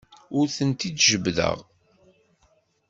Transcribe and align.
Ur 0.37 0.45
ten-id-jebbdeɣ. 0.55 1.57